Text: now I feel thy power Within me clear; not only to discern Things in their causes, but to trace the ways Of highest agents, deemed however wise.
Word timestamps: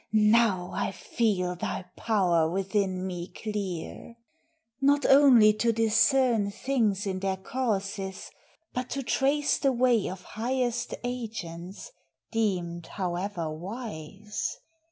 now 0.11 0.71
I 0.73 0.91
feel 0.91 1.55
thy 1.55 1.85
power 1.95 2.49
Within 2.49 3.05
me 3.05 3.27
clear; 3.27 4.15
not 4.81 5.05
only 5.05 5.53
to 5.53 5.71
discern 5.71 6.49
Things 6.49 7.05
in 7.05 7.19
their 7.19 7.37
causes, 7.37 8.31
but 8.73 8.89
to 8.89 9.03
trace 9.03 9.59
the 9.59 9.71
ways 9.71 10.09
Of 10.11 10.23
highest 10.23 10.95
agents, 11.03 11.91
deemed 12.31 12.87
however 12.87 13.51
wise. 13.53 14.57